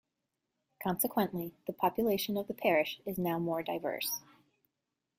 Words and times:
Consequently, 0.81 1.53
the 1.67 1.73
population 1.73 2.35
of 2.35 2.47
the 2.47 2.55
parish 2.55 2.99
is 3.05 3.19
now 3.19 3.37
more 3.37 3.61
diverse. 3.61 4.23